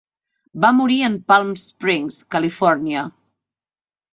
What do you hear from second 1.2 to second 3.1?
Palm Springs, Califòrnia.